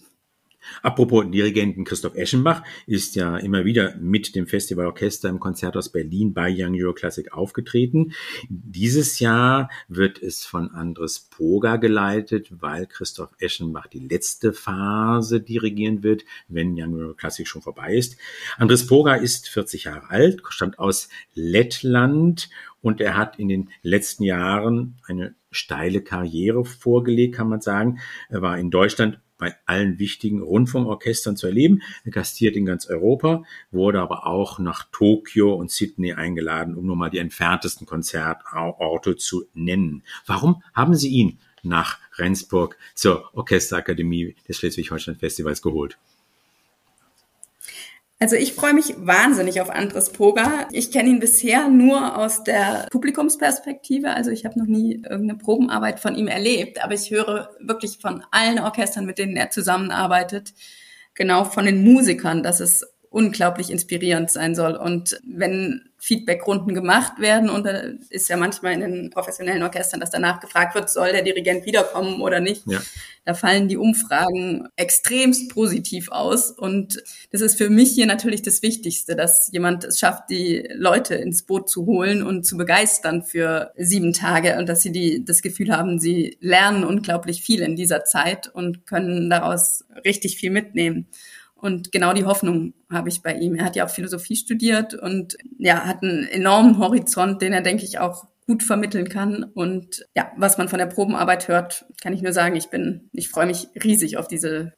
Apropos 0.83 1.25
Dirigenten 1.31 1.85
Christoph 1.85 2.15
Eschenbach 2.15 2.63
ist 2.87 3.17
ja 3.17 3.37
immer 3.37 3.65
wieder 3.65 3.97
mit 3.97 4.35
dem 4.35 4.47
Festivalorchester 4.47 5.29
im 5.29 5.41
Konzerthaus 5.41 5.91
Berlin 5.91 6.35
bei 6.35 6.55
Young 6.57 6.75
Euro 6.81 6.93
Classic 6.93 7.33
aufgetreten. 7.33 8.13
Dieses 8.49 9.19
Jahr 9.19 9.71
wird 9.89 10.23
es 10.23 10.45
von 10.45 10.71
Andres 10.71 11.19
Poga 11.19 11.77
geleitet, 11.77 12.49
weil 12.61 12.87
Christoph 12.87 13.35
Eschenbach 13.39 13.89
die 13.89 14.07
letzte 14.07 14.53
Phase 14.53 15.41
dirigieren 15.41 16.03
wird, 16.03 16.25
wenn 16.49 16.75
Young 16.79 16.95
Euro 16.95 17.15
Classic 17.15 17.47
schon 17.47 17.63
vorbei 17.63 17.95
ist. 17.95 18.17
Andres 18.57 18.87
Poga 18.87 19.15
ist 19.15 19.49
40 19.49 19.85
Jahre 19.85 20.11
alt, 20.11 20.43
stammt 20.49 20.79
aus 20.79 21.09
Lettland 21.35 22.51
und 22.81 23.01
er 23.01 23.17
hat 23.17 23.39
in 23.39 23.49
den 23.49 23.71
letzten 23.83 24.25
Jahren 24.25 25.01
eine 25.07 25.35
steile 25.53 26.03
Karriere 26.03 26.65
vorgelegt, 26.65 27.37
kann 27.37 27.49
man 27.49 27.61
sagen. 27.61 28.01
Er 28.29 28.43
war 28.43 28.59
in 28.59 28.71
Deutschland 28.71 29.21
bei 29.39 29.57
allen 29.67 29.99
wichtigen 29.99 30.41
Rundfunkorchestern 30.41 31.37
zu 31.37 31.49
erleben. 31.49 31.83
Er 32.05 32.13
gastiert 32.13 32.55
in 32.55 32.65
ganz 32.65 32.87
Europa, 32.87 33.43
wurde 33.73 34.01
aber 34.01 34.27
auch 34.27 34.61
nach 34.61 34.87
Tokio 34.93 35.53
und 35.55 35.71
Sydney 35.71 36.13
eingeladen, 36.13 36.77
um 36.77 36.87
nur 36.87 36.95
mal 36.95 37.11
die 37.11 37.19
entferntesten 37.19 37.87
Konzertorte 37.87 39.17
zu 39.17 39.47
nennen. 39.53 40.05
Warum 40.27 40.63
haben 40.75 40.95
Sie 40.95 41.09
ihn 41.09 41.41
nach 41.65 41.99
Rendsburg 42.19 42.79
zur 42.95 43.35
Orchesterakademie 43.35 44.37
des 44.49 44.59
Schleswig-Holstein 44.59 45.17
Festivals 45.17 45.61
geholt? 45.61 45.99
Also 48.23 48.37
ich 48.37 48.53
freue 48.53 48.73
mich 48.73 48.95
wahnsinnig 48.99 49.61
auf 49.61 49.69
Andres 49.69 50.13
Poga. 50.13 50.69
Ich 50.71 50.93
kenne 50.93 51.09
ihn 51.09 51.19
bisher 51.19 51.69
nur 51.69 52.17
aus 52.17 52.45
der 52.45 52.87
Publikumsperspektive. 52.93 54.11
Also 54.11 54.31
ich 54.31 54.45
habe 54.45 54.61
noch 54.61 54.67
nie 54.69 55.03
irgendeine 55.03 55.35
Probenarbeit 55.35 55.99
von 55.99 56.15
ihm 56.15 56.29
erlebt, 56.29 56.85
aber 56.85 56.95
ich 56.95 57.11
höre 57.11 57.51
wirklich 57.59 57.99
von 57.99 58.23
allen 58.31 58.61
Orchestern, 58.61 59.07
mit 59.07 59.19
denen 59.19 59.37
er 59.37 59.51
zusammenarbeitet, 59.51 60.55
genau 61.15 61.43
von 61.43 61.65
den 61.65 61.83
Musikern, 61.83 62.45
dass 62.45 62.61
es 62.61 62.92
unglaublich 63.13 63.71
inspirierend 63.71 64.31
sein 64.31 64.55
soll. 64.55 64.75
Und 64.75 65.21
wenn 65.25 65.91
Feedbackrunden 65.99 66.75
gemacht 66.75 67.21
werden, 67.21 67.49
und 67.49 67.65
da 67.65 67.83
ist 68.11 68.29
ja 68.29 68.37
manchmal 68.37 68.73
in 68.73 68.81
den 68.81 69.11
professionellen 69.11 69.63
Orchestern, 69.63 70.01
dass 70.01 70.11
danach 70.11 70.41
gefragt 70.41 70.75
wird, 70.75 70.91
soll 70.91 71.13
der 71.13 71.23
Dirigent 71.23 71.65
wiederkommen 71.65 72.21
oder 72.21 72.41
nicht, 72.41 72.67
ja. 72.67 72.81
da 73.25 73.35
fallen 73.35 73.69
die 73.69 73.77
Umfragen 73.77 74.67
extremst 74.75 75.51
positiv 75.51 76.11
aus. 76.11 76.51
Und 76.51 77.03
das 77.31 77.41
ist 77.41 77.57
für 77.57 77.71
mich 77.71 77.91
hier 77.93 78.07
natürlich 78.07 78.43
das 78.43 78.63
Wichtigste, 78.63 79.15
dass 79.15 79.49
jemand 79.53 79.85
es 79.85 80.01
schafft, 80.01 80.31
die 80.31 80.69
Leute 80.75 81.15
ins 81.15 81.45
Boot 81.45 81.69
zu 81.69 81.87
holen 81.87 82.25
und 82.25 82.45
zu 82.45 82.57
begeistern 82.57 83.23
für 83.23 83.73
sieben 83.77 84.13
Tage 84.13 84.59
und 84.59 84.69
dass 84.69 84.83
sie 84.83 84.91
die, 84.91 85.25
das 85.25 85.43
Gefühl 85.43 85.71
haben, 85.71 86.01
sie 86.01 86.37
lernen 86.41 86.83
unglaublich 86.83 87.43
viel 87.43 87.61
in 87.61 87.77
dieser 87.77 88.05
Zeit 88.05 88.49
und 88.53 88.87
können 88.87 89.31
daraus 89.31 89.85
richtig 90.05 90.37
viel 90.37 90.51
mitnehmen. 90.51 91.07
Und 91.63 91.93
genau 91.93 92.13
die 92.13 92.25
Hoffnung 92.25 92.75
habe 92.91 93.09
ich 93.09 93.23
bei 93.23 93.35
ihm. 93.35 93.55
Er 93.55 93.67
hat 93.67 93.77
ja 93.77 93.87
auch 93.87 93.91
Philosophie 93.91 94.35
studiert 94.35 94.95
und 94.95 95.37
ja, 95.59 95.85
hat 95.87 96.03
einen 96.03 96.25
enormen 96.25 96.79
Horizont, 96.79 97.41
den 97.41 97.53
er, 97.53 97.61
denke 97.61 97.85
ich, 97.85 98.01
auch 98.01 98.27
gut 98.49 98.65
vermitteln 98.65 99.09
kann. 99.09 99.45
Und 99.45 100.05
ja, 100.17 100.33
was 100.37 100.59
man 100.59 100.69
von 100.69 100.81
der 100.81 100.87
Probenarbeit 100.87 101.47
hört, 101.47 101.85
kann 102.03 102.15
ich 102.15 102.21
nur 102.21 102.33
sagen, 102.33 102.57
ich 102.57 102.69
bin, 102.69 103.09
ich 103.13 103.29
freue 103.29 103.47
mich 103.47 103.69
riesig 103.85 104.17
auf 104.17 104.27
diese 104.27 104.73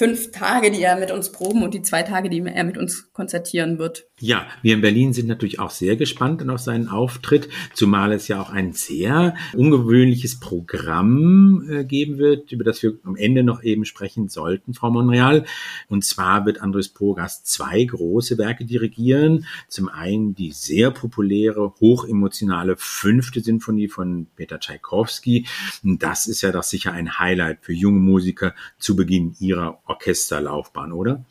fünf 0.00 0.30
Tage, 0.30 0.70
die 0.70 0.80
er 0.80 0.98
mit 0.98 1.10
uns 1.10 1.30
proben 1.30 1.62
und 1.62 1.74
die 1.74 1.82
zwei 1.82 2.02
Tage, 2.02 2.30
die 2.30 2.40
er 2.40 2.64
mit 2.64 2.78
uns 2.78 3.12
konzertieren 3.12 3.78
wird. 3.78 4.06
Ja, 4.18 4.46
wir 4.62 4.72
in 4.72 4.80
Berlin 4.80 5.12
sind 5.12 5.28
natürlich 5.28 5.58
auch 5.58 5.68
sehr 5.68 5.96
gespannt 5.96 6.48
auf 6.48 6.60
seinen 6.60 6.88
Auftritt, 6.88 7.50
zumal 7.74 8.12
es 8.12 8.26
ja 8.26 8.40
auch 8.40 8.48
ein 8.48 8.72
sehr 8.72 9.34
ungewöhnliches 9.52 10.40
Programm 10.40 11.68
äh, 11.68 11.84
geben 11.84 12.16
wird, 12.16 12.50
über 12.50 12.64
das 12.64 12.82
wir 12.82 12.94
am 13.04 13.14
Ende 13.14 13.42
noch 13.42 13.62
eben 13.62 13.84
sprechen 13.84 14.30
sollten, 14.30 14.72
Frau 14.72 14.90
Monreal. 14.90 15.44
Und 15.88 16.02
zwar 16.02 16.46
wird 16.46 16.62
Andres 16.62 16.88
Pogas 16.88 17.44
zwei 17.44 17.84
große 17.84 18.38
Werke 18.38 18.64
dirigieren. 18.64 19.44
Zum 19.68 19.90
einen 19.90 20.34
die 20.34 20.52
sehr 20.52 20.92
populäre, 20.92 21.74
hochemotionale 21.78 22.76
fünfte 22.78 23.42
Sinfonie 23.42 23.88
von 23.88 24.28
Peter 24.34 24.58
Tschaikowski. 24.60 25.46
Das 25.82 26.26
ist 26.26 26.40
ja 26.40 26.52
doch 26.52 26.62
sicher 26.62 26.92
ein 26.92 27.18
Highlight 27.18 27.58
für 27.60 27.74
junge 27.74 28.00
Musiker 28.00 28.54
zu 28.78 28.96
Beginn 28.96 29.36
ihrer 29.38 29.78
Orchesterlaufbahn, 29.90 30.92
oder? 30.92 31.24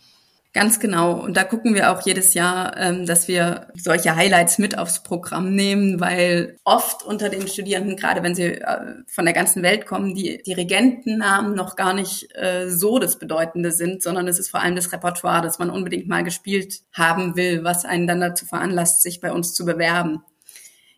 Ganz 0.52 0.80
genau. 0.80 1.14
Und 1.14 1.38
da 1.38 1.44
gucken 1.44 1.76
wir 1.76 1.92
auch 1.92 2.02
jedes 2.02 2.34
Jahr, 2.34 2.76
ähm, 2.76 3.06
dass 3.06 3.28
wir 3.28 3.68
solche 3.76 4.16
Highlights 4.16 4.58
mit 4.58 4.80
aufs 4.80 5.04
Programm 5.04 5.54
nehmen, 5.54 6.00
weil 6.00 6.58
oft 6.64 7.04
unter 7.06 7.30
den 7.30 7.48
Studierenden, 7.48 7.96
gerade 7.96 8.24
wenn 8.24 8.34
sie 8.34 8.56
äh, 8.56 8.80
von 9.08 9.26
der 9.26 9.36
ganzen 9.36 9.62
Welt 9.62 9.86
kommen, 9.86 10.16
die 10.16 10.42
Dirigentennamen 10.42 11.54
noch 11.54 11.76
gar 11.76 11.94
nicht 11.94 12.36
äh, 12.36 12.68
so 12.68 12.98
das 12.98 13.20
Bedeutende 13.20 13.72
sind, 13.72 14.02
sondern 14.02 14.28
es 14.28 14.40
ist 14.40 14.50
vor 14.50 14.62
allem 14.62 14.76
das 14.76 14.92
Repertoire, 14.92 15.44
das 15.44 15.60
man 15.60 15.70
unbedingt 15.70 16.08
mal 16.08 16.24
gespielt 16.24 16.82
haben 16.94 17.36
will, 17.36 17.64
was 17.64 17.86
einen 17.86 18.08
dann 18.08 18.20
dazu 18.20 18.48
veranlasst, 18.48 19.04
sich 19.04 19.22
bei 19.22 19.32
uns 19.32 19.54
zu 19.54 19.66
bewerben. 19.66 20.24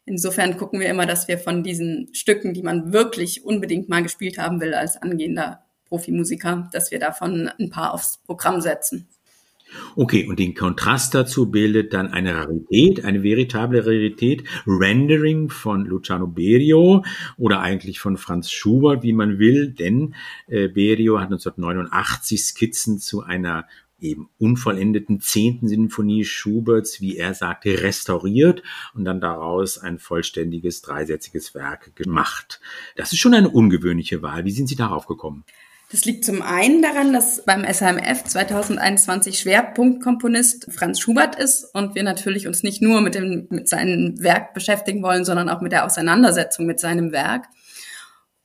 Insofern 0.05 0.57
gucken 0.57 0.79
wir 0.79 0.87
immer, 0.87 1.05
dass 1.05 1.27
wir 1.27 1.37
von 1.37 1.61
diesen 1.61 2.13
Stücken, 2.13 2.53
die 2.53 2.63
man 2.63 2.93
wirklich 2.93 3.43
unbedingt 3.43 3.89
mal 3.89 4.01
gespielt 4.01 4.37
haben 4.37 4.61
will 4.61 4.73
als 4.73 4.95
angehender 4.95 5.65
Profimusiker, 5.91 6.69
dass 6.71 6.89
wir 6.89 6.99
davon 6.99 7.49
ein 7.59 7.69
paar 7.69 7.93
aufs 7.93 8.19
Programm 8.25 8.61
setzen. 8.61 9.09
Okay, 9.95 10.25
und 10.27 10.39
den 10.39 10.55
Kontrast 10.55 11.13
dazu 11.13 11.51
bildet 11.51 11.93
dann 11.93 12.07
eine 12.07 12.35
Rarität, 12.35 13.03
eine 13.03 13.23
veritable 13.23 13.85
Rarität, 13.85 14.43
Rendering 14.65 15.49
von 15.49 15.85
Luciano 15.85 16.27
Berio 16.27 17.03
oder 17.37 17.59
eigentlich 17.59 17.99
von 17.99 18.17
Franz 18.17 18.51
Schubert, 18.51 19.03
wie 19.03 19.13
man 19.13 19.37
will, 19.37 19.69
denn 19.69 20.15
äh, 20.47 20.69
Berio 20.69 21.19
hat 21.19 21.27
1989 21.27 22.41
Skizzen 22.41 22.99
zu 22.99 23.21
einer 23.21 23.65
eben 23.99 24.29
unvollendeten 24.39 25.19
zehnten 25.19 25.67
Sinfonie 25.67 26.25
Schuberts, 26.25 27.01
wie 27.01 27.17
er 27.17 27.33
sagte, 27.33 27.83
restauriert 27.83 28.63
und 28.93 29.05
dann 29.05 29.21
daraus 29.21 29.77
ein 29.77 29.99
vollständiges 29.99 30.81
dreisätziges 30.81 31.53
Werk 31.53 31.95
gemacht. 31.95 32.59
Das 32.95 33.13
ist 33.13 33.19
schon 33.19 33.33
eine 33.33 33.49
ungewöhnliche 33.49 34.21
Wahl. 34.21 34.43
Wie 34.45 34.51
sind 34.51 34.67
Sie 34.67 34.75
darauf 34.75 35.05
gekommen? 35.05 35.45
Das 35.91 36.05
liegt 36.05 36.23
zum 36.23 36.41
einen 36.41 36.81
daran, 36.81 37.11
dass 37.11 37.43
beim 37.43 37.65
SHMF 37.65 38.23
2021 38.23 39.39
Schwerpunktkomponist 39.39 40.67
Franz 40.71 41.01
Schubert 41.01 41.35
ist 41.35 41.65
und 41.73 41.95
wir 41.95 42.03
natürlich 42.03 42.47
uns 42.47 42.63
nicht 42.63 42.81
nur 42.81 43.01
mit 43.01 43.13
dem, 43.13 43.47
mit 43.49 43.67
seinem 43.67 44.21
Werk 44.23 44.53
beschäftigen 44.53 45.03
wollen, 45.03 45.25
sondern 45.25 45.49
auch 45.49 45.59
mit 45.59 45.73
der 45.73 45.85
Auseinandersetzung 45.85 46.65
mit 46.65 46.79
seinem 46.79 47.11
Werk. 47.11 47.47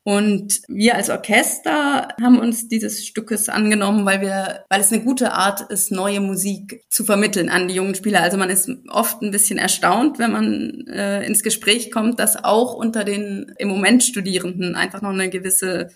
Und 0.02 0.60
wir 0.68 0.94
als 0.96 1.10
Orchester 1.10 2.08
haben 2.20 2.38
uns 2.38 2.68
dieses 2.68 3.04
Stückes 3.04 3.48
angenommen, 3.48 4.06
weil 4.06 4.20
wir, 4.20 4.64
weil 4.68 4.80
es 4.80 4.92
eine 4.92 5.02
gute 5.02 5.32
Art 5.32 5.62
ist, 5.62 5.90
neue 5.90 6.20
Musik 6.20 6.84
zu 6.88 7.04
vermitteln 7.04 7.48
an 7.48 7.68
die 7.68 7.74
jungen 7.74 7.96
Spieler. 7.96 8.22
Also 8.22 8.36
man 8.36 8.50
ist 8.50 8.70
oft 8.88 9.22
ein 9.22 9.32
bisschen 9.32 9.58
erstaunt, 9.58 10.18
wenn 10.18 10.30
man 10.32 10.86
äh, 10.88 11.24
ins 11.24 11.42
Gespräch 11.42 11.90
kommt, 11.90 12.18
dass 12.18 12.42
auch 12.42 12.74
unter 12.74 13.02
den 13.02 13.52
im 13.58 13.68
Moment 13.68 14.04
Studierenden 14.04 14.76
einfach 14.76 15.02
noch 15.02 15.10
eine 15.10 15.28
gewisse 15.28 15.90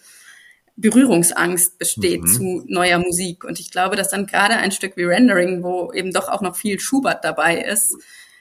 Berührungsangst 0.81 1.79
besteht 1.79 2.23
mhm. 2.23 2.27
zu 2.27 2.65
neuer 2.67 2.99
Musik. 2.99 3.45
Und 3.45 3.61
ich 3.61 3.71
glaube, 3.71 3.97
dass 3.97 4.11
dann 4.11 4.27
gerade 4.27 4.55
ein 4.57 4.73
Stück 4.73 4.97
wie 4.97 5.05
Rendering, 5.05 5.63
wo 5.63 5.93
eben 5.93 6.13
doch 6.13 6.29
auch 6.29 6.41
noch 6.41 6.57
viel 6.57 6.81
Schubert 6.81 7.25
dabei 7.25 7.59
ist, 7.59 7.97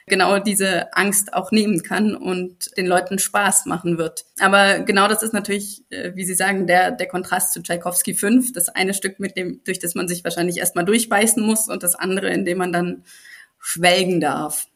genau 0.09 0.39
diese 0.39 0.91
Angst 0.93 1.33
auch 1.33 1.51
nehmen 1.51 1.83
kann 1.83 2.15
und 2.15 2.75
den 2.77 2.87
Leuten 2.87 3.19
Spaß 3.19 3.67
machen 3.67 3.97
wird. 3.97 4.25
Aber 4.39 4.79
genau 4.79 5.07
das 5.07 5.23
ist 5.23 5.33
natürlich, 5.33 5.83
äh, 5.91 6.11
wie 6.15 6.25
Sie 6.25 6.33
sagen, 6.33 6.67
der, 6.67 6.91
der 6.91 7.07
Kontrast 7.07 7.53
zu 7.53 7.61
Tchaikovsky 7.61 8.15
5. 8.15 8.51
Das 8.51 8.69
eine 8.69 8.93
Stück, 8.93 9.19
mit 9.19 9.37
dem, 9.37 9.61
durch 9.63 9.79
das 9.79 9.95
man 9.95 10.07
sich 10.07 10.23
wahrscheinlich 10.23 10.57
erstmal 10.57 10.85
durchbeißen 10.85 11.41
muss 11.41 11.69
und 11.69 11.83
das 11.83 11.95
andere, 11.95 12.29
in 12.29 12.43
dem 12.43 12.57
man 12.57 12.73
dann 12.73 13.03
schwelgen 13.59 14.19
darf. 14.19 14.68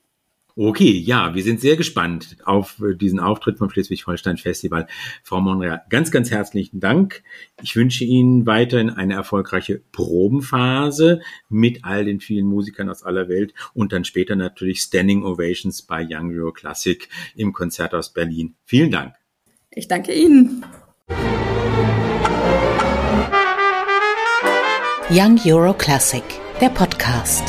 Okay, 0.56 0.92
ja, 0.92 1.34
wir 1.34 1.42
sind 1.42 1.62
sehr 1.62 1.76
gespannt 1.76 2.38
auf 2.46 2.80
äh, 2.80 2.96
diesen 2.96 3.20
Auftritt 3.20 3.58
vom 3.58 3.72
Schleswig-Holstein 3.72 4.38
Festival. 4.38 4.88
Frau 5.24 5.42
Monreal, 5.42 5.82
ganz, 5.90 6.12
ganz 6.12 6.30
herzlichen 6.30 6.80
Dank. 6.80 7.24
Ich 7.64 7.76
wünsche 7.76 8.04
Ihnen 8.04 8.46
weiterhin 8.46 8.92
eine 8.92 9.16
erfolgreiche 9.16 9.82
Probenphase 9.92 11.22
mit 11.50 11.84
all 11.84 12.06
den 12.06 12.20
vielen 12.20 12.46
Musikern 12.46 12.90
aus 12.90 13.02
aller 13.04 13.30
Welt 13.30 13.56
und 13.74 13.94
dann 13.94 14.06
später 14.06 14.36
natürlich 14.36 14.82
Standing 14.82 15.24
Ovations 15.24 15.82
bei 15.82 16.06
Young 16.08 16.32
Euro 16.38 16.52
Classic 16.52 17.10
im 17.36 17.52
Konzert 17.52 17.96
aus 17.96 18.14
Berlin. 18.14 18.54
Vielen 18.64 18.92
Dank. 18.92 19.16
Ich 19.72 19.88
danke 19.88 20.14
Ihnen. 20.14 20.64
Young 25.10 25.40
Euro 25.46 25.74
Classic, 25.74 26.24
der 26.62 26.70
Podcast. 26.70 27.44